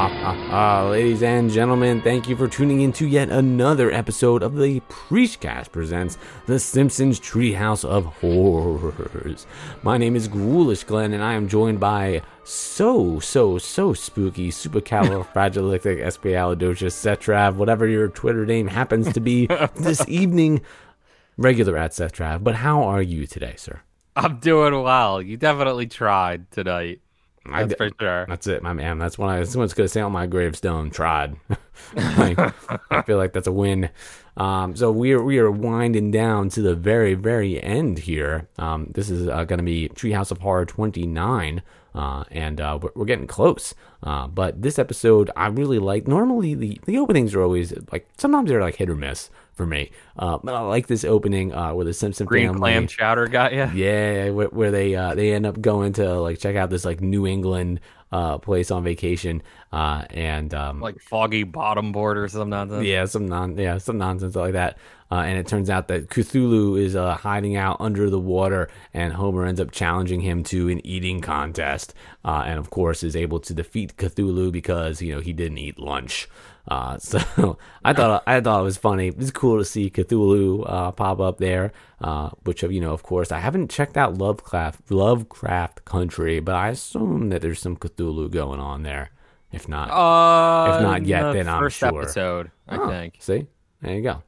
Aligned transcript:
Uh, 0.00 0.88
ladies 0.90 1.22
and 1.22 1.50
gentlemen, 1.50 2.00
thank 2.00 2.26
you 2.26 2.34
for 2.34 2.48
tuning 2.48 2.80
in 2.80 2.90
to 2.90 3.06
yet 3.06 3.28
another 3.28 3.90
episode 3.90 4.42
of 4.42 4.56
the 4.56 4.80
Preachcast 4.88 5.72
presents 5.72 6.16
The 6.46 6.58
Simpsons 6.58 7.20
Treehouse 7.20 7.84
of 7.84 8.06
Horrors. 8.06 9.46
My 9.82 9.98
name 9.98 10.16
is 10.16 10.26
Ghoulish 10.26 10.84
Glenn, 10.84 11.12
and 11.12 11.22
I 11.22 11.34
am 11.34 11.48
joined 11.48 11.80
by 11.80 12.22
so, 12.44 13.20
so, 13.20 13.58
so 13.58 13.92
spooky, 13.92 14.50
supercalifragilisticexpialidocious, 14.50 16.96
cetrav, 17.18 17.56
whatever 17.56 17.86
your 17.86 18.08
Twitter 18.08 18.46
name 18.46 18.68
happens 18.68 19.12
to 19.12 19.20
be 19.20 19.46
this 19.76 20.02
evening, 20.08 20.62
regular 21.36 21.76
at 21.76 21.90
cetrav. 21.90 22.42
But 22.42 22.54
how 22.54 22.84
are 22.84 23.02
you 23.02 23.26
today, 23.26 23.56
sir? 23.58 23.82
I'm 24.16 24.38
doing 24.38 24.82
well. 24.82 25.20
You 25.20 25.36
definitely 25.36 25.88
tried 25.88 26.50
tonight. 26.52 27.02
I 27.46 27.64
That's 27.64 27.72
d- 27.72 27.76
for 27.76 27.90
sure. 28.00 28.26
That's 28.28 28.46
it, 28.46 28.62
my 28.62 28.72
man. 28.72 28.98
That's 28.98 29.16
what 29.18 29.30
I. 29.30 29.42
Someone's 29.44 29.72
gonna 29.74 29.88
say 29.88 30.00
on 30.00 30.12
my 30.12 30.26
gravestone. 30.26 30.90
Tried. 30.90 31.36
Like, 31.96 32.38
I 32.90 33.02
feel 33.02 33.16
like 33.16 33.32
that's 33.32 33.46
a 33.46 33.52
win. 33.52 33.88
Um, 34.36 34.76
so 34.76 34.92
we 34.92 35.12
are 35.12 35.22
we 35.22 35.38
are 35.38 35.50
winding 35.50 36.10
down 36.10 36.50
to 36.50 36.60
the 36.60 36.74
very 36.74 37.14
very 37.14 37.60
end 37.60 38.00
here. 38.00 38.48
Um, 38.58 38.88
this 38.94 39.08
is 39.08 39.26
uh, 39.26 39.44
gonna 39.44 39.62
be 39.62 39.88
Treehouse 39.88 40.30
of 40.30 40.38
Horror 40.38 40.66
29. 40.66 41.62
Uh, 41.92 42.22
and 42.30 42.60
uh, 42.60 42.78
we're, 42.80 42.90
we're 42.94 43.04
getting 43.06 43.26
close. 43.26 43.74
Uh, 44.02 44.28
but 44.28 44.62
this 44.62 44.78
episode, 44.78 45.30
I 45.34 45.48
really 45.48 45.78
like. 45.80 46.06
Normally, 46.06 46.54
the, 46.54 46.80
the 46.84 46.98
openings 46.98 47.34
are 47.34 47.42
always 47.42 47.72
like 47.90 48.08
sometimes 48.18 48.50
they're 48.50 48.60
like 48.60 48.76
hit 48.76 48.90
or 48.90 48.94
miss 48.94 49.30
for 49.60 49.66
me. 49.66 49.90
Uh, 50.18 50.38
but 50.42 50.54
I 50.54 50.60
like 50.60 50.86
this 50.86 51.04
opening 51.04 51.52
uh, 51.52 51.74
where 51.74 51.84
the 51.84 51.92
Simpson 51.92 52.26
Green 52.26 52.46
family. 52.46 52.60
clam 52.60 52.86
chowder 52.86 53.26
got 53.26 53.52
you. 53.52 53.68
Yeah, 53.74 54.30
where, 54.30 54.48
where 54.48 54.70
they 54.70 54.94
uh, 54.94 55.14
they 55.14 55.32
end 55.34 55.44
up 55.44 55.60
going 55.60 55.92
to 55.94 56.18
like 56.18 56.38
check 56.38 56.56
out 56.56 56.70
this 56.70 56.86
like 56.86 57.02
New 57.02 57.26
England 57.26 57.80
uh, 58.12 58.38
place 58.38 58.70
on 58.70 58.82
vacation, 58.84 59.42
uh, 59.72 60.04
and 60.10 60.52
um, 60.54 60.80
Like 60.80 61.00
foggy 61.00 61.44
bottom 61.44 61.92
board 61.92 62.18
or 62.18 62.28
something. 62.28 62.50
nonsense. 62.50 62.84
yeah, 62.84 63.04
some 63.04 63.26
non 63.28 63.56
yeah 63.56 63.78
some 63.78 63.98
nonsense 63.98 64.34
like 64.34 64.52
that. 64.54 64.78
Uh, 65.12 65.22
and 65.26 65.36
it 65.40 65.46
turns 65.48 65.68
out 65.68 65.88
that 65.88 66.08
Cthulhu 66.08 66.80
is 66.80 66.94
uh, 66.94 67.14
hiding 67.16 67.56
out 67.56 67.78
under 67.80 68.08
the 68.08 68.18
water, 68.20 68.68
and 68.94 69.12
Homer 69.12 69.44
ends 69.44 69.60
up 69.60 69.72
challenging 69.72 70.20
him 70.20 70.44
to 70.44 70.68
an 70.68 70.84
eating 70.86 71.20
contest, 71.20 71.94
uh, 72.24 72.44
and 72.46 72.60
of 72.60 72.70
course 72.70 73.02
is 73.02 73.16
able 73.16 73.40
to 73.40 73.52
defeat 73.52 73.96
Cthulhu 73.96 74.52
because 74.52 75.02
you 75.02 75.12
know 75.12 75.20
he 75.20 75.32
didn't 75.32 75.58
eat 75.58 75.80
lunch. 75.80 76.28
Uh, 76.68 76.96
so 77.10 77.58
I 77.84 77.92
thought 77.92 78.22
I 78.26 78.40
thought 78.40 78.60
it 78.60 78.64
was 78.64 78.76
funny. 78.76 79.08
It 79.08 79.18
was 79.18 79.32
cool 79.32 79.58
to 79.58 79.64
see 79.64 79.90
Cthulhu 79.90 80.64
uh, 80.68 80.92
pop 80.92 81.18
up 81.18 81.38
there, 81.38 81.72
uh, 82.00 82.30
which 82.44 82.62
you 82.62 82.80
know, 82.80 82.92
of 82.92 83.02
course, 83.02 83.30
I 83.32 83.38
haven't 83.40 83.70
checked 83.70 83.96
out 83.96 84.16
Lovecraft 84.18 84.90
Lovecraft 84.90 85.84
Country, 85.84 86.40
but 86.40 86.54
I 86.54 86.68
assume 86.70 87.28
that 87.30 87.42
there's 87.42 87.60
some 87.60 87.76
Cthulhu 87.76 88.30
going 88.30 88.60
on 88.60 88.82
there. 88.82 89.10
If 89.52 89.68
not, 89.68 89.90
Uh, 89.90 90.76
If 90.76 90.82
not 90.82 91.04
yet, 91.06 91.22
the 91.24 91.32
then 91.32 91.48
I'm 91.48 91.60
first 91.60 91.78
sure. 91.78 91.88
episode, 92.02 92.50
I 92.68 92.76
Oh, 92.76 92.88
think. 92.88 93.16
See, 93.18 93.46
there 93.82 93.94
you 93.96 94.02
go. 94.02 94.22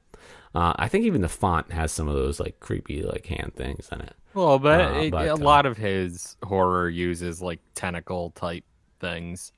Uh, 0.54 0.74
I 0.76 0.88
think 0.88 1.04
even 1.06 1.22
the 1.22 1.28
font 1.28 1.72
has 1.72 1.92
some 1.92 2.08
of 2.08 2.14
those 2.14 2.38
like 2.40 2.60
creepy 2.60 3.02
like 3.02 3.24
hand 3.26 3.54
things 3.54 3.88
in 3.92 4.00
it. 4.02 4.14
Well, 4.34 4.58
but, 4.58 4.80
Uh, 4.80 4.98
it, 4.98 5.10
but, 5.12 5.26
a 5.28 5.34
uh, 5.34 5.36
lot 5.36 5.64
of 5.64 5.76
his 5.78 6.36
horror 6.42 6.88
uses 6.90 7.40
like 7.40 7.60
tentacle 7.74 8.30
type 8.30 8.64
things. 9.00 9.52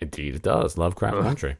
Indeed, 0.00 0.34
it 0.34 0.42
does. 0.42 0.76
Lovecraft 0.76 1.20
Country. 1.22 1.56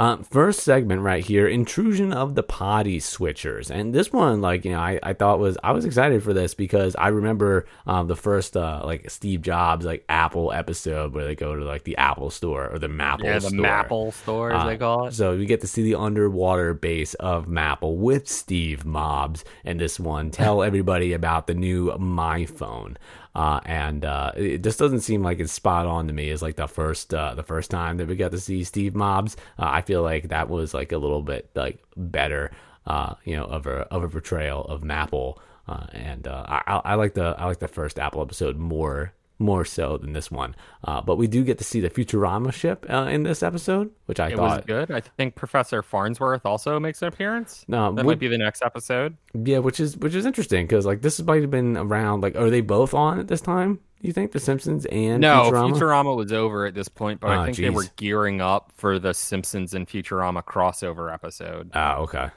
Um, 0.00 0.24
first 0.24 0.60
segment 0.60 1.02
right 1.02 1.22
here, 1.22 1.46
intrusion 1.46 2.14
of 2.14 2.34
the 2.34 2.42
potty 2.42 3.00
switchers, 3.00 3.68
and 3.68 3.94
this 3.94 4.10
one, 4.10 4.40
like 4.40 4.64
you 4.64 4.70
know, 4.70 4.78
I, 4.78 4.98
I 5.02 5.12
thought 5.12 5.38
was 5.38 5.58
I 5.62 5.72
was 5.72 5.84
excited 5.84 6.22
for 6.22 6.32
this 6.32 6.54
because 6.54 6.96
I 6.96 7.08
remember 7.08 7.66
um, 7.86 8.06
the 8.06 8.16
first 8.16 8.56
uh, 8.56 8.80
like 8.82 9.10
Steve 9.10 9.42
Jobs 9.42 9.84
like 9.84 10.06
Apple 10.08 10.52
episode 10.54 11.12
where 11.12 11.26
they 11.26 11.34
go 11.34 11.54
to 11.54 11.62
like 11.66 11.84
the 11.84 11.98
Apple 11.98 12.30
store 12.30 12.70
or 12.72 12.78
the 12.78 12.88
Maple 12.88 13.26
yeah, 13.26 13.40
the 13.40 13.50
store. 13.50 13.60
Maple 13.60 14.12
store, 14.12 14.52
as 14.52 14.62
Uh, 14.62 14.66
they 14.68 14.78
call 14.78 15.08
it. 15.08 15.12
So 15.12 15.36
we 15.36 15.44
get 15.44 15.60
to 15.60 15.66
see 15.66 15.82
the 15.82 15.96
underwater 15.96 16.72
base 16.72 17.12
of 17.14 17.46
Maple 17.46 17.98
with 17.98 18.26
Steve 18.26 18.86
Mobs 18.86 19.44
and 19.66 19.78
this 19.78 20.00
one. 20.00 20.30
Tell 20.30 20.62
everybody 20.70 21.12
about 21.12 21.46
the 21.46 21.52
new 21.54 21.94
My 21.98 22.46
Phone. 22.46 22.96
Uh, 23.34 23.60
and 23.64 24.04
uh, 24.04 24.32
it 24.36 24.62
just 24.62 24.78
doesn't 24.78 25.00
seem 25.00 25.22
like 25.22 25.38
it's 25.38 25.52
spot 25.52 25.86
on 25.86 26.06
to 26.08 26.12
me. 26.12 26.30
As 26.30 26.42
like 26.42 26.56
the 26.56 26.66
first 26.66 27.14
uh, 27.14 27.34
the 27.34 27.42
first 27.42 27.70
time 27.70 27.96
that 27.98 28.08
we 28.08 28.16
got 28.16 28.32
to 28.32 28.40
see 28.40 28.64
Steve 28.64 28.94
Mobs, 28.94 29.36
uh, 29.58 29.68
I 29.68 29.82
feel 29.82 30.02
like 30.02 30.28
that 30.28 30.48
was 30.48 30.74
like 30.74 30.92
a 30.92 30.98
little 30.98 31.22
bit 31.22 31.50
like 31.54 31.82
better, 31.96 32.50
uh, 32.86 33.14
you 33.24 33.36
know, 33.36 33.44
of 33.44 33.66
a 33.66 33.82
of 33.92 34.02
a 34.02 34.08
portrayal 34.08 34.64
of 34.64 34.82
Maple. 34.82 35.40
Uh, 35.68 35.86
and 35.92 36.26
I 36.26 36.80
I 36.84 36.94
like 36.94 37.14
the 37.14 37.36
I 37.38 37.46
like 37.46 37.60
the 37.60 37.68
first 37.68 37.98
Apple 37.98 38.22
episode 38.22 38.56
more 38.56 39.12
more 39.40 39.64
so 39.64 39.96
than 39.96 40.12
this 40.12 40.30
one. 40.30 40.54
Uh, 40.84 41.00
but 41.00 41.16
we 41.16 41.26
do 41.26 41.42
get 41.42 41.58
to 41.58 41.64
see 41.64 41.80
the 41.80 41.90
Futurama 41.90 42.52
ship 42.52 42.86
uh, 42.88 43.08
in 43.10 43.24
this 43.24 43.42
episode, 43.42 43.90
which 44.06 44.20
I 44.20 44.28
It 44.28 44.36
thought 44.36 44.58
was 44.58 44.64
good. 44.66 44.90
I 44.92 45.00
think 45.00 45.34
Professor 45.34 45.82
Farnsworth 45.82 46.46
also 46.46 46.78
makes 46.78 47.02
an 47.02 47.08
appearance. 47.08 47.64
No, 47.66 47.92
that 47.92 48.04
would- 48.04 48.12
might 48.12 48.18
be 48.20 48.28
the 48.28 48.38
next 48.38 48.62
episode. 48.62 49.16
Yeah, 49.34 49.58
which 49.58 49.80
is 49.80 49.96
which 49.96 50.14
is 50.14 50.26
interesting 50.26 50.66
because 50.66 50.86
like 50.86 51.02
this 51.02 51.20
might 51.22 51.40
have 51.42 51.50
been 51.50 51.76
around. 51.76 52.20
Like, 52.22 52.36
are 52.36 52.50
they 52.50 52.60
both 52.60 52.94
on 52.94 53.18
at 53.18 53.26
this 53.28 53.40
time? 53.40 53.80
Do 54.00 54.06
you 54.06 54.12
think 54.14 54.32
The 54.32 54.40
Simpsons 54.40 54.86
and 54.86 55.20
No, 55.20 55.50
Futurama? 55.50 55.72
Futurama? 55.78 56.16
was 56.16 56.32
over 56.32 56.64
at 56.66 56.74
this 56.74 56.88
point, 56.88 57.20
but 57.20 57.28
Ah, 57.30 57.42
I 57.42 57.44
think 57.46 57.58
they 57.58 57.68
were 57.70 57.84
gearing 57.96 58.40
up 58.40 58.72
for 58.76 58.98
the 58.98 59.12
Simpsons 59.12 59.74
and 59.74 59.86
Futurama 59.86 60.42
crossover 60.42 61.12
episode. 61.12 61.70
Oh, 61.74 62.02
okay, 62.04 62.28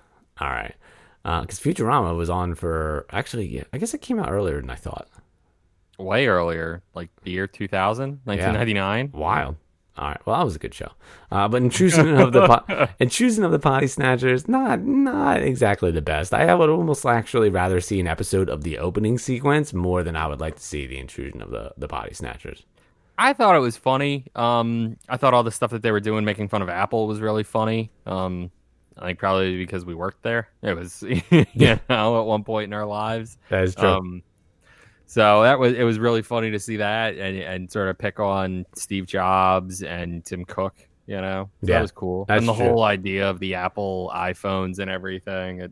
all 0.42 0.50
right. 0.50 0.76
Because 1.24 1.62
Futurama 1.62 2.18
was 2.18 2.30
on 2.30 2.54
for 2.56 3.06
actually, 3.12 3.64
I 3.72 3.78
guess 3.78 3.94
it 3.94 4.02
came 4.02 4.20
out 4.20 4.30
earlier 4.30 4.60
than 4.60 4.70
I 4.70 4.76
thought. 4.76 5.08
Way 6.00 6.28
earlier, 6.28 6.82
like 6.96 7.10
the 7.24 7.32
year 7.32 7.48
2000, 7.48 8.22
1999. 8.24 9.12
Wild. 9.14 9.56
All 9.96 10.08
right. 10.08 10.26
Well, 10.26 10.38
that 10.38 10.44
was 10.44 10.56
a 10.56 10.60
good 10.60 10.74
show. 10.74 10.92
Uh, 11.32 11.48
but 11.48 11.62
intrusion 11.62 12.20
of 12.20 12.34
the 12.34 12.48
po- 12.48 12.88
intrusion 13.00 13.44
of 13.44 13.52
the 13.52 13.60
potty 13.60 13.86
snatchers, 13.86 14.48
not 14.48 14.82
not 14.82 15.44
exactly 15.44 15.92
the 15.92 16.02
best. 16.02 16.34
I 16.34 16.54
would 16.56 16.70
almost 16.70 17.06
actually 17.06 17.50
rather 17.50 17.80
see 17.80 18.00
an 18.00 18.08
episode 18.08 18.50
of 18.50 18.64
the 18.64 18.80
opening 18.80 19.20
sequence 19.20 19.72
more 19.72 20.02
than 20.02 20.16
I 20.16 20.26
would 20.26 20.40
like 20.40 20.56
to 20.56 20.64
see 20.64 20.88
the 20.88 20.98
intrusion 20.98 21.42
of 21.44 21.52
the 21.52 21.74
the 21.78 21.88
potty 21.88 22.16
snatchers. 22.16 22.66
I 23.20 23.34
thought 23.34 23.56
it 23.56 23.60
was 23.60 23.78
funny. 23.78 24.26
Um, 24.36 24.98
I 25.08 25.18
thought 25.18 25.36
all 25.36 25.44
the 25.44 25.52
stuff 25.52 25.70
that 25.70 25.84
they 25.84 25.92
were 25.92 26.00
doing, 26.00 26.26
making 26.26 26.48
fun 26.48 26.64
of 26.64 26.70
Apple, 26.70 27.08
was 27.08 27.20
really 27.20 27.44
funny. 27.44 27.92
Um, 28.08 28.50
I 28.98 29.08
think 29.08 29.20
probably 29.20 29.58
because 29.58 29.86
we 29.86 29.94
worked 29.94 30.24
there. 30.24 30.50
It 30.64 30.76
was, 30.76 31.04
you 31.30 31.46
know, 31.90 32.20
at 32.20 32.26
one 32.26 32.44
point 32.44 32.66
in 32.66 32.74
our 32.74 32.86
lives. 32.86 33.38
That 33.50 33.64
is 33.64 33.76
true. 33.76 33.90
Um, 33.90 34.24
so 35.14 35.44
that 35.44 35.60
was 35.60 35.74
it 35.74 35.84
was 35.84 36.00
really 36.00 36.24
funny 36.24 36.50
to 36.50 36.60
see 36.60 36.78
that 36.78 37.16
and 37.18 37.38
and 37.38 37.72
sort 37.72 37.88
of 37.88 38.00
pick 38.00 38.20
on 38.20 38.66
Steve 38.76 39.06
Jobs 39.06 39.84
and 39.84 40.26
Tim 40.26 40.44
Cook. 40.44 40.76
You 41.06 41.22
know, 41.22 41.50
So 41.62 41.68
Yeah, 41.68 41.76
that 41.76 41.82
was 41.84 41.92
cool. 41.92 42.26
and 42.30 42.48
the 42.48 42.54
true. 42.56 42.66
whole 42.66 42.84
idea 42.84 43.30
of 43.30 43.38
the 43.40 43.54
Apple 43.56 44.10
iPhones 44.16 44.80
and 44.80 44.90
everything. 44.90 45.60
It, 45.62 45.72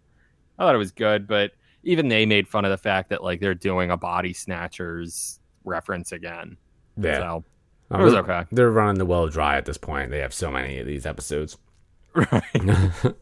I 0.60 0.64
thought 0.64 0.76
it 0.76 0.78
was 0.78 0.92
good, 0.92 1.26
but 1.26 1.54
even 1.84 2.08
they 2.10 2.26
made 2.28 2.48
fun 2.48 2.66
of 2.66 2.70
the 2.72 2.78
fact 2.78 3.10
that 3.10 3.24
like 3.24 3.40
they're 3.40 3.56
doing 3.56 3.90
a 3.90 3.98
body 3.98 4.34
snatchers 4.34 5.40
reference 5.64 6.12
again. 6.12 6.58
yeah. 6.98 7.18
So 7.18 7.44
it 7.98 8.04
was 8.04 8.14
okay. 8.14 8.44
They're 8.52 8.70
running 8.72 9.00
the 9.00 9.06
well 9.06 9.28
dry 9.28 9.58
at 9.58 9.66
this 9.66 9.78
point. 9.80 10.12
They 10.12 10.20
have 10.20 10.34
so 10.36 10.52
many 10.52 10.78
of 10.78 10.86
these 10.86 11.06
episodes. 11.08 11.58
Right. 12.14 12.44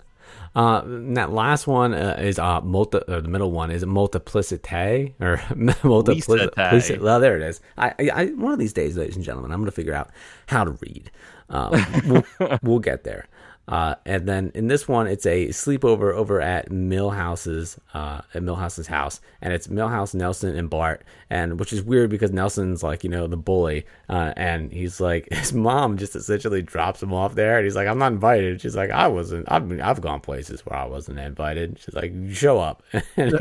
Uh, 0.56 0.82
and 0.84 1.16
that 1.16 1.32
last 1.32 1.68
one 1.68 1.94
uh, 1.94 2.18
is 2.20 2.40
uh, 2.40 2.62
multi. 2.62 3.00
or 3.08 3.22
the 3.22 3.30
middle 3.30 3.52
one 3.52 3.72
is 3.72 3.86
multiplicity 3.86 5.16
or 5.20 5.42
multiplicity. 5.84 6.98
Well, 7.00 7.20
there 7.20 7.36
it 7.36 7.44
is. 7.44 7.62
I, 7.78 7.94
I, 8.00 8.10
I, 8.14 8.26
one 8.28 8.54
of 8.54 8.60
these 8.60 8.74
days, 8.74 8.98
ladies 8.98 9.16
and 9.16 9.24
gentlemen, 9.24 9.52
I'm 9.52 9.60
going 9.60 9.70
to 9.70 9.76
figure 9.76 9.94
out 9.94 10.10
how 10.48 10.64
to 10.64 10.72
read. 10.72 11.12
Um, 11.50 11.86
we'll, 12.06 12.58
we'll 12.64 12.80
get 12.80 13.04
there. 13.04 13.28
Uh, 13.70 13.94
and 14.04 14.28
then 14.28 14.52
in 14.56 14.68
this 14.68 14.88
one, 14.88 15.06
it's 15.06 15.28
a 15.28 15.50
sleepover 15.50 16.12
over 16.12 16.42
at 16.42 16.72
Milhouse's 16.72 17.80
uh, 17.94 18.20
at 18.34 18.42
Milhouse's 18.42 18.88
house, 18.88 19.22
and 19.44 19.54
it's 19.54 19.68
Milhouse, 19.68 20.16
Nelson, 20.16 20.56
and 20.58 20.72
Bart, 20.72 21.06
and 21.30 21.60
which 21.60 21.72
is 21.72 21.84
weird 21.84 22.10
because 22.10 22.32
Nelson's 22.32 22.82
like 22.82 23.04
you 23.04 23.12
know 23.12 23.28
the 23.28 23.38
bully, 23.38 23.86
uh, 24.10 24.34
and 24.36 24.72
he's 24.72 25.00
like 25.00 25.28
his 25.32 25.54
mom 25.54 25.98
just 25.98 26.16
essentially 26.16 26.64
drops 26.64 27.04
him 27.04 27.14
off 27.14 27.36
there, 27.36 27.58
and 27.58 27.64
he's 27.64 27.76
like 27.76 27.88
I'm 27.88 28.00
not 28.00 28.12
invited. 28.12 28.60
She's 28.60 28.76
like 28.76 28.90
I 28.90 29.08
wasn't. 29.08 29.46
I've 29.52 29.70
been, 29.70 29.82
I've 29.82 30.02
gone 30.02 30.20
places 30.20 30.66
where 30.66 30.78
I 30.78 30.86
wasn't 30.86 31.20
invited. 31.20 31.78
She's 31.80 31.94
like 31.94 32.12
show 32.32 32.60
up, 32.60 32.82
and 33.18 33.38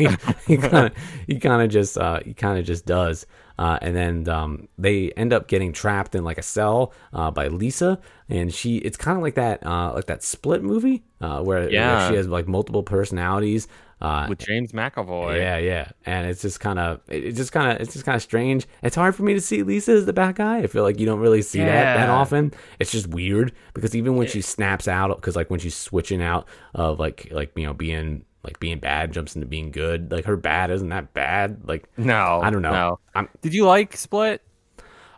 he 0.46 0.58
kind 0.58 0.88
of 0.88 0.92
he 1.26 1.38
kind 1.40 1.62
of 1.62 1.70
just 1.70 1.96
uh, 1.96 2.20
he 2.22 2.34
kind 2.34 2.58
of 2.58 2.66
just 2.66 2.84
does. 2.84 3.24
Uh, 3.58 3.78
and 3.82 3.96
then 3.96 4.28
um, 4.28 4.68
they 4.78 5.10
end 5.12 5.32
up 5.32 5.48
getting 5.48 5.72
trapped 5.72 6.14
in 6.14 6.22
like 6.22 6.38
a 6.38 6.42
cell 6.42 6.92
uh, 7.12 7.30
by 7.30 7.48
Lisa, 7.48 7.98
and 8.28 8.54
she 8.54 8.76
it's 8.78 8.96
kind 8.96 9.16
of 9.16 9.22
like 9.22 9.34
that 9.34 9.66
uh, 9.66 9.92
like 9.94 10.06
that 10.06 10.22
split 10.22 10.62
movie 10.62 11.02
uh, 11.20 11.42
where, 11.42 11.68
Yeah. 11.70 12.08
she 12.08 12.14
has 12.14 12.28
like 12.28 12.46
multiple 12.46 12.82
personalities. 12.84 13.66
Uh, 14.00 14.26
With 14.28 14.38
James 14.38 14.70
McAvoy. 14.70 15.38
yeah, 15.38 15.56
yeah, 15.58 15.90
and 16.06 16.28
it's 16.28 16.40
just 16.42 16.60
kind 16.60 16.78
of 16.78 17.00
it, 17.08 17.24
it 17.24 17.32
just 17.32 17.50
kind 17.50 17.72
of 17.72 17.80
it's 17.82 17.94
just 17.94 18.04
kind 18.04 18.14
of 18.14 18.22
strange. 18.22 18.64
It's 18.80 18.94
hard 18.94 19.16
for 19.16 19.24
me 19.24 19.34
to 19.34 19.40
see 19.40 19.64
Lisa 19.64 19.90
as 19.90 20.06
the 20.06 20.12
bad 20.12 20.36
guy. 20.36 20.58
I 20.58 20.68
feel 20.68 20.84
like 20.84 21.00
you 21.00 21.06
don't 21.06 21.18
really 21.18 21.42
see 21.42 21.58
that 21.58 21.96
that 21.96 22.08
often. 22.08 22.52
It's 22.78 22.92
just 22.92 23.08
weird 23.08 23.50
because 23.74 23.96
even 23.96 24.14
when 24.14 24.28
she 24.28 24.40
snaps 24.40 24.86
out, 24.86 25.16
because 25.16 25.34
like 25.34 25.50
when 25.50 25.58
she's 25.58 25.74
switching 25.74 26.22
out 26.22 26.46
of 26.76 27.00
like 27.00 27.26
like 27.32 27.50
you 27.56 27.66
know 27.66 27.74
being 27.74 28.24
like 28.48 28.60
being 28.60 28.78
bad 28.78 29.12
jumps 29.12 29.36
into 29.36 29.46
being 29.46 29.70
good, 29.70 30.10
like 30.10 30.24
her 30.24 30.36
bad 30.36 30.70
isn't 30.70 30.88
that 30.88 31.12
bad. 31.12 31.68
Like 31.68 31.86
No, 31.98 32.40
I 32.42 32.48
don't 32.48 32.62
know. 32.62 32.72
No. 32.72 32.98
I'm 33.14 33.28
Did 33.42 33.52
you 33.52 33.66
like 33.66 33.96
Split? 33.96 34.42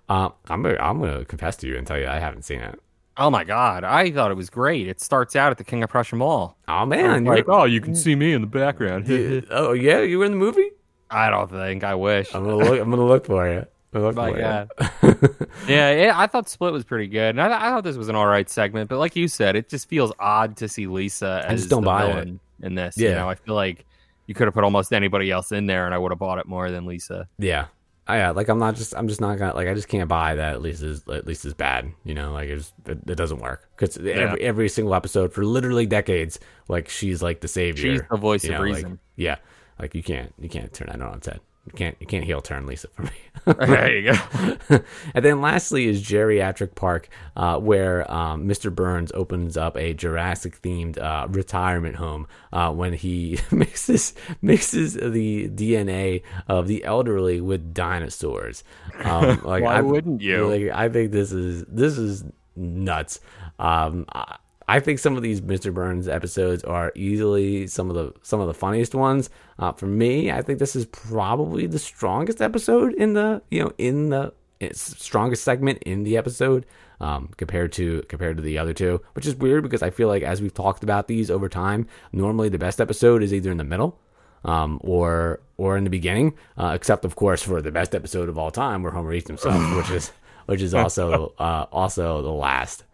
uh, 0.08 0.30
I'm 0.48 0.62
gonna, 0.62 0.76
I'm 0.80 0.98
gonna 1.00 1.24
confess 1.24 1.56
to 1.58 1.68
you 1.68 1.76
and 1.76 1.86
tell 1.86 1.96
you 1.98 2.08
I 2.08 2.18
haven't 2.18 2.42
seen 2.42 2.60
it. 2.60 2.80
Oh 3.16 3.30
my 3.30 3.44
god, 3.44 3.84
I 3.84 4.10
thought 4.10 4.32
it 4.32 4.36
was 4.36 4.50
great. 4.50 4.88
It 4.88 5.00
starts 5.00 5.36
out 5.36 5.52
at 5.52 5.58
the 5.58 5.64
King 5.64 5.84
of 5.84 5.90
Prussia 5.90 6.16
Mall. 6.16 6.56
Oh 6.66 6.84
man, 6.86 7.24
Like, 7.24 7.48
oh, 7.48 7.64
you 7.64 7.80
can 7.80 7.94
see 7.94 8.16
me 8.16 8.32
in 8.32 8.40
the 8.40 8.46
background. 8.48 9.06
oh 9.50 9.72
yeah, 9.72 10.00
you 10.00 10.18
were 10.18 10.24
in 10.24 10.32
the 10.32 10.38
movie. 10.38 10.70
I 11.08 11.30
don't 11.30 11.50
think. 11.50 11.84
I 11.84 11.94
wish. 11.94 12.34
I'm 12.34 12.44
gonna 12.44 12.56
look. 12.56 12.80
I'm 12.80 12.90
gonna 12.90 13.06
look 13.06 13.26
for 13.26 13.48
you. 13.48 13.64
I'm 13.92 14.02
look 14.02 14.16
My 14.16 14.32
for 14.32 14.38
God. 14.38 14.70
yeah, 15.68 15.90
yeah, 15.90 16.12
I 16.14 16.26
thought 16.26 16.48
Split 16.48 16.72
was 16.72 16.84
pretty 16.84 17.08
good, 17.08 17.30
and 17.30 17.40
I, 17.40 17.46
I 17.46 17.70
thought 17.70 17.84
this 17.84 17.96
was 17.96 18.08
an 18.08 18.14
all 18.14 18.26
right 18.26 18.48
segment. 18.48 18.88
But 18.88 18.98
like 18.98 19.16
you 19.16 19.28
said, 19.28 19.56
it 19.56 19.68
just 19.68 19.88
feels 19.88 20.12
odd 20.18 20.56
to 20.58 20.68
see 20.68 20.86
Lisa 20.86 21.44
as 21.46 21.60
just 21.60 21.70
don't 21.70 21.82
the 21.82 21.86
buy 21.86 22.06
it. 22.06 22.28
In 22.62 22.74
this. 22.74 22.96
You 22.96 23.08
Yeah. 23.08 23.14
know, 23.16 23.28
I 23.28 23.34
feel 23.34 23.54
like 23.54 23.86
you 24.26 24.34
could 24.34 24.46
have 24.46 24.54
put 24.54 24.64
almost 24.64 24.92
anybody 24.92 25.30
else 25.30 25.50
in 25.52 25.66
there, 25.66 25.86
and 25.86 25.94
I 25.94 25.98
would 25.98 26.12
have 26.12 26.18
bought 26.18 26.38
it 26.38 26.46
more 26.46 26.70
than 26.70 26.86
Lisa. 26.86 27.28
yeah. 27.38 27.66
I, 28.06 28.16
yeah, 28.16 28.30
like 28.30 28.48
I'm 28.48 28.58
not 28.58 28.74
just 28.74 28.92
I'm 28.96 29.06
just 29.06 29.20
not 29.20 29.38
gonna 29.38 29.54
like 29.54 29.68
I 29.68 29.74
just 29.74 29.86
can't 29.86 30.08
buy 30.08 30.34
that 30.34 30.54
at 30.54 30.62
least 30.62 30.82
is 30.82 31.06
at 31.08 31.28
least 31.28 31.44
is 31.44 31.54
bad 31.54 31.92
you 32.02 32.12
know 32.12 32.32
like 32.32 32.48
it's, 32.48 32.72
it, 32.86 32.98
it 33.06 33.14
doesn't 33.14 33.38
work 33.38 33.68
because 33.76 33.96
every 33.98 34.40
every 34.40 34.68
single 34.68 34.96
episode 34.96 35.32
for 35.32 35.44
literally 35.44 35.86
decades 35.86 36.40
like 36.66 36.88
she's 36.88 37.22
like 37.22 37.40
the 37.40 37.46
savior 37.46 37.92
She's 37.98 38.02
the 38.10 38.16
voice 38.16 38.42
you 38.42 38.50
of 38.52 38.54
know, 38.58 38.66
like- 38.66 38.74
reason. 38.74 38.98
yeah 39.14 39.36
like 39.78 39.94
you 39.94 40.02
can't 40.02 40.34
you 40.40 40.48
can't 40.48 40.72
turn 40.72 40.88
that 40.90 41.00
on 41.00 41.18
its 41.18 41.26
head 41.28 41.38
you 41.66 41.72
can't 41.72 41.96
you 42.00 42.06
can't 42.06 42.24
heel 42.24 42.40
turn 42.40 42.66
Lisa 42.66 42.88
for 42.88 43.02
me 43.02 43.10
there 43.44 43.96
you 43.96 44.12
go. 44.12 44.80
and 45.14 45.24
then 45.24 45.40
lastly 45.40 45.86
is 45.86 46.02
Geriatric 46.02 46.74
Park, 46.74 47.08
uh, 47.36 47.58
where 47.58 48.10
um, 48.10 48.46
Mr. 48.46 48.74
Burns 48.74 49.12
opens 49.12 49.56
up 49.56 49.76
a 49.76 49.94
Jurassic 49.94 50.60
themed 50.60 50.98
uh, 50.98 51.26
retirement 51.28 51.96
home 51.96 52.26
uh, 52.52 52.70
when 52.72 52.92
he 52.92 53.38
mixes 53.50 54.14
mixes 54.42 54.94
the 54.94 55.48
DNA 55.48 56.22
of 56.48 56.68
the 56.68 56.84
elderly 56.84 57.40
with 57.40 57.72
dinosaurs. 57.72 58.62
Um, 59.04 59.40
like 59.42 59.62
Why 59.62 59.76
I, 59.76 59.80
wouldn't 59.80 60.20
you? 60.20 60.46
Like, 60.46 60.76
I 60.76 60.88
think 60.88 61.12
this 61.12 61.32
is 61.32 61.64
this 61.66 61.96
is 61.96 62.24
nuts. 62.56 63.20
Um, 63.58 64.04
I, 64.12 64.36
I 64.70 64.78
think 64.78 65.00
some 65.00 65.16
of 65.16 65.22
these 65.24 65.40
Mr. 65.40 65.74
Burns 65.74 66.06
episodes 66.06 66.62
are 66.62 66.92
easily 66.94 67.66
some 67.66 67.90
of 67.90 67.96
the 67.96 68.14
some 68.22 68.38
of 68.38 68.46
the 68.46 68.54
funniest 68.54 68.94
ones. 68.94 69.28
Uh, 69.58 69.72
for 69.72 69.86
me, 69.86 70.30
I 70.30 70.42
think 70.42 70.60
this 70.60 70.76
is 70.76 70.86
probably 70.86 71.66
the 71.66 71.80
strongest 71.80 72.40
episode 72.40 72.94
in 72.94 73.14
the 73.14 73.42
you 73.50 73.64
know 73.64 73.72
in 73.78 74.10
the 74.10 74.32
strongest 74.72 75.42
segment 75.42 75.82
in 75.82 76.04
the 76.04 76.16
episode 76.16 76.66
um, 77.00 77.30
compared 77.36 77.72
to 77.72 78.02
compared 78.02 78.36
to 78.36 78.44
the 78.44 78.58
other 78.58 78.72
two, 78.72 79.02
which 79.14 79.26
is 79.26 79.34
weird 79.34 79.64
because 79.64 79.82
I 79.82 79.90
feel 79.90 80.06
like 80.06 80.22
as 80.22 80.40
we've 80.40 80.54
talked 80.54 80.84
about 80.84 81.08
these 81.08 81.32
over 81.32 81.48
time, 81.48 81.88
normally 82.12 82.48
the 82.48 82.56
best 82.56 82.80
episode 82.80 83.24
is 83.24 83.34
either 83.34 83.50
in 83.50 83.56
the 83.56 83.64
middle 83.64 83.98
um, 84.44 84.78
or 84.84 85.40
or 85.56 85.76
in 85.76 85.82
the 85.82 85.90
beginning, 85.90 86.34
uh, 86.56 86.74
except 86.76 87.04
of 87.04 87.16
course 87.16 87.42
for 87.42 87.60
the 87.60 87.72
best 87.72 87.92
episode 87.92 88.28
of 88.28 88.38
all 88.38 88.52
time, 88.52 88.84
where 88.84 88.92
Homer 88.92 89.14
eats 89.14 89.26
himself, 89.26 89.76
which 89.76 89.90
is 89.90 90.12
which 90.46 90.62
is 90.62 90.74
also 90.82 91.34
uh, 91.40 91.66
also 91.72 92.22
the 92.22 92.30
last. 92.30 92.84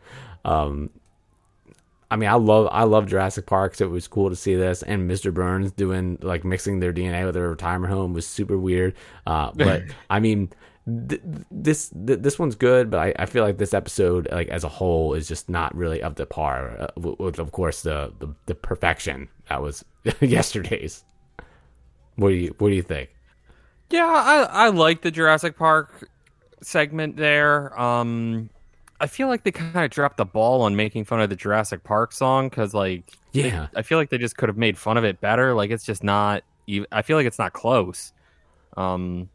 Um, 0.42 0.88
I 2.10 2.16
mean, 2.16 2.28
I 2.28 2.34
love 2.34 2.68
I 2.70 2.84
love 2.84 3.06
Jurassic 3.06 3.46
Park, 3.46 3.74
so 3.74 3.84
it 3.84 3.90
was 3.90 4.06
cool 4.06 4.30
to 4.30 4.36
see 4.36 4.54
this. 4.54 4.82
And 4.82 5.10
Mr. 5.10 5.34
Burns 5.34 5.72
doing 5.72 6.18
like 6.22 6.44
mixing 6.44 6.80
their 6.80 6.92
DNA 6.92 7.24
with 7.24 7.34
their 7.34 7.48
retirement 7.48 7.92
home 7.92 8.12
was 8.12 8.26
super 8.26 8.56
weird. 8.56 8.94
Uh, 9.26 9.50
but 9.56 9.82
I 10.08 10.20
mean, 10.20 10.50
th- 11.08 11.20
this 11.50 11.90
th- 11.90 12.20
this 12.20 12.38
one's 12.38 12.54
good, 12.54 12.90
but 12.90 13.00
I, 13.00 13.14
I 13.18 13.26
feel 13.26 13.42
like 13.42 13.58
this 13.58 13.74
episode, 13.74 14.28
like 14.30 14.48
as 14.48 14.62
a 14.62 14.68
whole, 14.68 15.14
is 15.14 15.26
just 15.26 15.48
not 15.48 15.74
really 15.74 16.02
up 16.02 16.16
to 16.16 16.26
par 16.26 16.76
uh, 16.78 16.86
with, 16.96 17.18
with, 17.18 17.38
of 17.40 17.50
course, 17.52 17.82
the, 17.82 18.12
the 18.20 18.32
the 18.46 18.54
perfection 18.54 19.28
that 19.48 19.60
was 19.60 19.84
yesterday's. 20.20 21.04
What 22.14 22.28
do 22.28 22.34
you 22.34 22.54
What 22.58 22.68
do 22.68 22.74
you 22.74 22.82
think? 22.82 23.10
Yeah, 23.90 24.06
I 24.06 24.66
I 24.66 24.68
like 24.68 25.02
the 25.02 25.10
Jurassic 25.10 25.56
Park 25.58 26.08
segment 26.62 27.16
there. 27.16 27.78
Um, 27.78 28.50
I 29.00 29.06
feel 29.06 29.28
like 29.28 29.44
they 29.44 29.52
kind 29.52 29.84
of 29.84 29.90
dropped 29.90 30.16
the 30.16 30.24
ball 30.24 30.62
on 30.62 30.76
making 30.76 31.04
fun 31.04 31.20
of 31.20 31.28
the 31.30 31.36
Jurassic 31.36 31.84
Park 31.84 32.12
song 32.12 32.48
because, 32.48 32.72
like, 32.74 33.04
Yeah, 33.32 33.68
I 33.74 33.82
feel 33.82 33.98
like 33.98 34.10
they 34.10 34.18
just 34.18 34.36
could 34.36 34.48
have 34.48 34.56
made 34.58 34.78
fun 34.78 34.96
of 34.96 35.04
it 35.04 35.20
better. 35.20 35.54
Like, 35.54 35.70
it's 35.70 35.84
just 35.84 36.02
not. 36.02 36.42
Even, 36.66 36.86
I 36.90 37.02
feel 37.02 37.16
like 37.16 37.26
it's 37.26 37.38
not 37.38 37.52
close. 37.52 38.12
Um, 38.76 39.28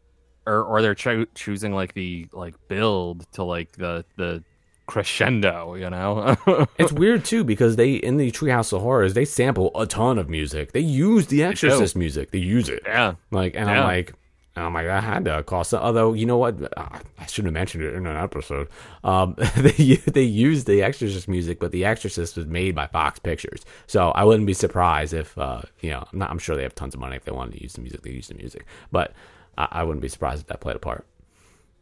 or 0.46 0.62
or 0.64 0.82
they're 0.82 0.94
cho- 0.94 1.26
choosing 1.34 1.72
like 1.72 1.94
the 1.94 2.26
like 2.32 2.54
build 2.68 3.26
to 3.32 3.44
like 3.44 3.72
the 3.72 4.04
the 4.16 4.42
crescendo. 4.86 5.74
You 5.74 5.90
know. 5.90 6.36
it's 6.78 6.92
weird 6.92 7.24
too 7.24 7.44
because 7.44 7.76
they 7.76 7.94
in 7.94 8.16
the 8.16 8.30
Treehouse 8.30 8.72
of 8.72 8.82
Horrors 8.82 9.14
they 9.14 9.24
sample 9.24 9.70
a 9.74 9.86
ton 9.86 10.18
of 10.18 10.28
music. 10.28 10.72
They 10.72 10.80
use 10.80 11.26
the 11.28 11.42
Exorcist 11.44 11.96
music. 11.96 12.30
They 12.30 12.38
use 12.38 12.68
it. 12.68 12.82
yeah. 12.84 13.14
Like, 13.30 13.54
and 13.56 13.70
I'm 13.70 13.84
like, 13.84 14.14
and 14.54 14.66
I'm 14.66 14.74
like, 14.74 14.86
I 14.86 15.00
had 15.00 15.24
to 15.24 15.42
call 15.42 15.64
some. 15.64 15.82
Although, 15.82 16.12
you 16.12 16.26
know 16.26 16.36
what? 16.36 16.56
I 16.76 17.26
shouldn't 17.26 17.46
have 17.46 17.60
mentioned 17.60 17.84
it 17.84 17.94
in 17.94 18.06
an 18.06 18.16
episode. 18.16 18.68
Um, 19.02 19.34
they 19.56 19.96
they 20.06 20.22
used 20.22 20.66
the 20.66 20.82
Exorcist 20.82 21.26
music, 21.28 21.58
but 21.58 21.72
the 21.72 21.84
Exorcist 21.84 22.36
was 22.36 22.46
made 22.46 22.74
by 22.74 22.86
Fox 22.86 23.18
Pictures, 23.18 23.64
so 23.86 24.10
I 24.10 24.24
wouldn't 24.24 24.46
be 24.46 24.54
surprised 24.54 25.14
if, 25.14 25.36
uh, 25.38 25.62
you 25.80 25.90
know, 25.90 26.06
I'm, 26.12 26.18
not, 26.18 26.30
I'm 26.30 26.38
sure 26.38 26.54
they 26.54 26.62
have 26.62 26.74
tons 26.74 26.94
of 26.94 27.00
money 27.00 27.16
if 27.16 27.24
they 27.24 27.32
wanted 27.32 27.54
to 27.54 27.62
use 27.62 27.72
the 27.72 27.80
music. 27.80 28.02
They 28.02 28.10
use 28.10 28.28
the 28.28 28.34
music, 28.34 28.66
but 28.90 29.14
I, 29.56 29.68
I 29.70 29.84
wouldn't 29.84 30.02
be 30.02 30.08
surprised 30.08 30.42
if 30.42 30.46
that 30.48 30.60
played 30.60 30.76
a 30.76 30.80
part. 30.80 31.06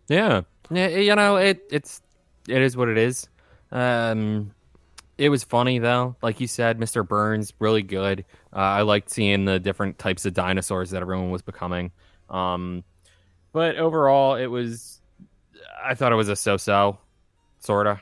Yeah. 0.08 0.42
Yeah, 0.70 0.88
you 0.88 1.14
know, 1.16 1.36
it 1.36 1.62
it's 1.70 2.00
it 2.48 2.62
is 2.62 2.76
what 2.76 2.88
it 2.88 2.98
is. 2.98 3.28
Um 3.72 4.52
it 5.18 5.28
was 5.28 5.44
funny 5.44 5.78
though. 5.78 6.16
Like 6.22 6.40
you 6.40 6.46
said, 6.46 6.78
Mr. 6.78 7.06
Burns 7.06 7.52
really 7.58 7.82
good. 7.82 8.24
Uh, 8.52 8.58
I 8.58 8.82
liked 8.82 9.10
seeing 9.10 9.44
the 9.44 9.58
different 9.58 9.98
types 9.98 10.24
of 10.24 10.34
dinosaurs 10.34 10.90
that 10.90 11.02
everyone 11.02 11.30
was 11.30 11.42
becoming. 11.42 11.92
Um 12.30 12.84
but 13.52 13.76
overall 13.76 14.36
it 14.36 14.46
was 14.46 15.00
I 15.84 15.94
thought 15.94 16.12
it 16.12 16.16
was 16.16 16.28
a 16.28 16.36
so-so 16.36 16.98
sort 17.58 17.86
of. 17.86 17.98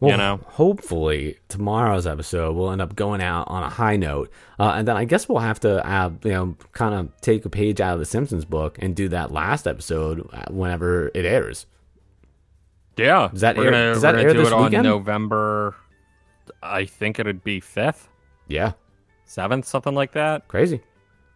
Well, 0.00 0.10
You 0.10 0.16
know. 0.16 0.40
hopefully 0.44 1.38
tomorrow's 1.48 2.06
episode 2.06 2.56
will 2.56 2.70
end 2.70 2.82
up 2.82 2.96
going 2.96 3.22
out 3.22 3.44
on 3.48 3.62
a 3.62 3.68
high 3.70 3.96
note, 3.96 4.30
uh, 4.58 4.72
and 4.76 4.88
then 4.88 4.96
I 4.96 5.04
guess 5.04 5.28
we'll 5.28 5.38
have 5.38 5.60
to, 5.60 5.86
uh, 5.88 6.10
you 6.24 6.32
know, 6.32 6.56
kind 6.72 6.94
of 6.94 7.20
take 7.20 7.44
a 7.44 7.48
page 7.48 7.80
out 7.80 7.94
of 7.94 8.00
the 8.00 8.04
Simpsons 8.04 8.44
book 8.44 8.76
and 8.82 8.94
do 8.96 9.08
that 9.10 9.30
last 9.32 9.66
episode 9.68 10.28
uh, 10.32 10.44
whenever 10.50 11.08
it 11.14 11.24
airs. 11.24 11.66
Yeah. 12.96 13.28
Does 13.32 13.40
that 13.42 13.56
we're 13.56 13.66
air- 13.66 13.70
gonna, 13.70 13.92
does 13.94 14.02
that 14.02 14.14
we're 14.14 14.20
air 14.22 14.32
do 14.32 14.38
this 14.40 14.48
it 14.48 14.52
on? 14.54 14.72
November 14.72 15.74
I 16.62 16.84
think 16.86 17.18
it'd 17.18 17.44
be 17.44 17.60
5th, 17.60 18.08
Yeah, 18.48 18.72
7th, 19.26 19.64
something 19.64 19.94
like 19.94 20.12
that. 20.12 20.48
crazy. 20.48 20.80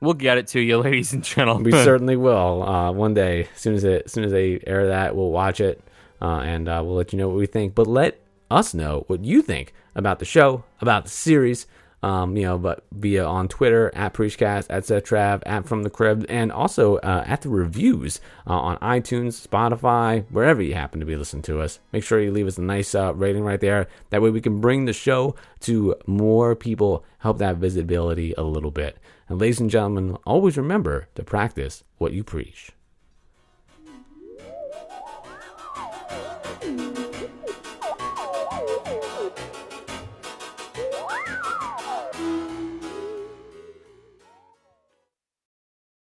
We'll 0.01 0.15
get 0.15 0.39
it 0.39 0.47
to 0.49 0.61
you 0.61 0.79
ladies 0.83 1.13
and 1.13 1.25
gentlemen. 1.25 1.65
We 1.65 1.73
certainly 1.73 2.17
will. 2.17 2.63
Uh, 2.63 2.93
one 2.93 3.15
day, 3.15 3.49
as 3.55 3.61
soon 3.61 3.75
as 3.75 3.85
it, 3.85 4.05
as 4.07 4.13
soon 4.13 4.25
as 4.25 4.33
they 4.33 4.61
air 4.67 4.87
that, 4.89 5.17
we'll 5.17 5.31
watch 5.31 5.61
it, 5.61 5.83
uh, 6.23 6.41
and 6.41 6.69
uh, 6.69 6.83
we'll 6.85 6.95
let 6.97 7.13
you 7.13 7.19
know 7.19 7.29
what 7.29 7.37
we 7.37 7.47
think. 7.47 7.75
But 7.75 7.87
let 7.87 8.21
us 8.51 8.75
know 8.75 9.05
what 9.09 9.25
you 9.25 9.43
think 9.43 9.73
about 9.95 10.19
the 10.19 10.25
show, 10.25 10.65
about 10.81 11.05
the 11.05 11.11
series. 11.11 11.67
Um, 12.01 12.37
you 12.37 12.45
know, 12.45 12.59
but 12.59 12.85
via 12.93 13.25
on 13.25 13.49
Twitter 13.49 13.91
at 13.93 14.15
Preachcast, 14.15 14.67
at 14.71 14.85
Zetrav, 14.85 15.43
at 15.45 15.67
From 15.67 15.83
the 15.83 15.91
Crib, 15.91 16.25
and 16.29 16.53
also 16.53 16.99
uh, 16.99 17.25
at 17.27 17.43
the 17.43 17.49
reviews 17.49 18.21
uh, 18.47 18.53
on 18.53 18.77
iTunes, 18.79 19.45
Spotify, 19.45 20.25
wherever 20.31 20.63
you 20.63 20.75
happen 20.75 21.01
to 21.01 21.07
be 21.07 21.17
listening 21.17 21.43
to 21.43 21.61
us. 21.61 21.81
Make 21.93 22.05
sure 22.05 22.21
you 22.21 22.31
leave 22.31 22.47
us 22.47 22.57
a 22.57 22.63
nice 22.63 22.95
uh, 22.95 23.13
rating 23.15 23.43
right 23.43 23.61
there. 23.61 23.89
That 24.11 24.23
way 24.23 24.31
we 24.31 24.41
can 24.41 24.61
bring 24.61 24.85
the 24.85 24.93
show 24.93 25.35
to 25.61 25.97
more 26.07 26.55
people, 26.55 27.05
help 27.19 27.39
that 27.39 27.57
visibility 27.57 28.33
a 28.39 28.43
little 28.43 28.71
bit. 28.71 28.99
And 29.29 29.41
ladies 29.41 29.59
and 29.59 29.69
gentlemen, 29.69 30.17
always 30.25 30.57
remember 30.57 31.09
to 31.17 31.25
practice 31.25 31.83
what 31.99 32.13
you 32.13 32.23
preach. 32.23 32.71